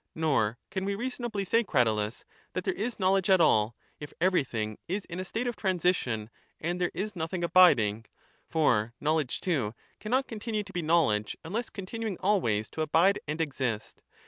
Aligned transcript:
Nor 0.15 0.57
can 0.71 0.83
we 0.83 0.95
reasonably 0.95 1.45
say, 1.45 1.63
Cratylus, 1.63 2.25
that 2.53 2.63
there 2.63 2.73
is 2.73 2.97
knowledge 2.99 3.29
at 3.29 3.39
all, 3.39 3.75
if 3.99 4.13
everything 4.19 4.79
is 4.87 5.05
in 5.05 5.19
a 5.19 5.23
state 5.23 5.45
of 5.45 5.55
transition 5.55 6.31
and 6.59 6.81
there 6.81 6.89
is 6.95 7.15
nothing 7.15 7.43
abiding; 7.43 8.07
for 8.49 8.95
knowledge 8.99 9.41
too 9.41 9.75
cannot 9.99 10.27
continue 10.27 10.63
to 10.63 10.73
be 10.73 10.81
knowledge 10.81 11.37
unless 11.43 11.69
continuing 11.69 12.17
always 12.19 12.67
to 12.69 12.81
abide 12.81 13.19
and 13.27 13.39
exist. 13.41 14.01